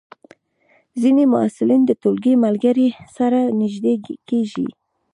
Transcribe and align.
ځینې 1.01 1.23
محصلین 1.33 1.81
د 1.85 1.91
ټولګي 2.01 2.33
ملګرو 2.45 2.87
سره 3.17 3.39
نږدې 3.61 3.93
کېږي. 4.29 4.67